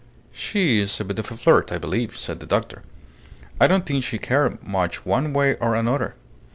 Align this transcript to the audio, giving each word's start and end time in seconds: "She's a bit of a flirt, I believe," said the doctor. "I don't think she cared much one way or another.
"She's 0.31 0.99
a 0.99 1.05
bit 1.05 1.19
of 1.19 1.29
a 1.31 1.37
flirt, 1.37 1.71
I 1.71 1.77
believe," 1.77 2.17
said 2.17 2.39
the 2.39 2.47
doctor. 2.47 2.81
"I 3.59 3.67
don't 3.67 3.85
think 3.85 4.03
she 4.03 4.17
cared 4.17 4.63
much 4.67 5.05
one 5.05 5.31
way 5.31 5.53
or 5.57 5.75
another. 5.75 6.15